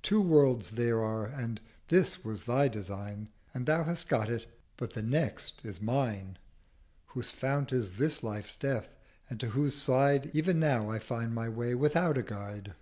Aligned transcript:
Two 0.00 0.20
Worlds 0.20 0.70
there 0.70 1.02
are, 1.02 1.26
and 1.26 1.60
This 1.88 2.22
was 2.24 2.44
thy 2.44 2.68
Design, 2.68 3.30
And 3.52 3.66
thou 3.66 3.82
hast 3.82 4.08
got 4.08 4.30
it; 4.30 4.46
but 4.76 4.92
The 4.92 5.02
Next 5.02 5.64
is 5.64 5.80
mine; 5.82 6.38
Whose 7.06 7.32
Fount 7.32 7.72
is 7.72 7.96
this 7.98 8.22
life's 8.22 8.54
Death, 8.54 8.90
and 9.28 9.40
to 9.40 9.48
whose 9.48 9.74
Side 9.74 10.30
Ev'n 10.36 10.60
now 10.60 10.88
I 10.88 11.00
find 11.00 11.34
my 11.34 11.48
Way 11.48 11.74
without 11.74 12.16
a 12.16 12.22
Guide.' 12.22 12.74